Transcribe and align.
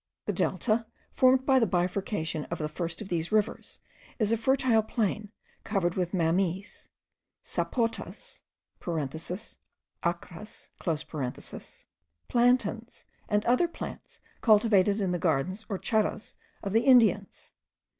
The 0.25 0.33
Delta, 0.33 0.87
formed 1.11 1.45
by 1.45 1.59
the 1.59 1.67
bifurcation 1.67 2.45
of 2.45 2.57
the 2.57 2.67
first 2.67 3.03
of 3.03 3.09
these 3.09 3.31
rivers, 3.31 3.79
is 4.17 4.31
a 4.31 4.35
fertile 4.37 4.81
plain 4.81 5.31
covered 5.63 5.93
with 5.93 6.11
Mammees, 6.11 6.89
Sapotas 7.43 8.41
(achras), 8.81 9.45
plantains, 12.33 13.05
and 13.29 13.45
other 13.45 13.67
plants 13.67 14.21
cultivated 14.41 14.99
in 14.99 15.11
the 15.11 15.19
gardens 15.19 15.67
or 15.69 15.77
charas 15.77 16.33
of 16.63 16.73
the 16.73 16.81
Indians. 16.81 17.51